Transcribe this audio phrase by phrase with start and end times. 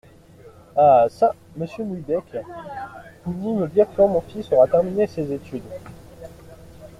[0.75, 1.35] Ah çà!
[1.55, 2.25] monsieur Mouillebec,
[3.23, 5.61] pouvez-vous me dire quand mon fils aura terminé ses études?